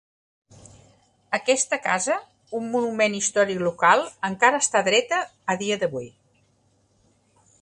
[1.37, 2.15] Aquesta casa,
[2.61, 6.15] un monument històric local, encara està dreta a dia d'avui.